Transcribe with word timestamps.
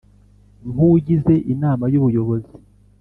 nk 0.71 0.79
ugize 0.91 1.33
Inama 1.53 1.83
y 1.91 1.95
Ubuyobozi 1.99 2.53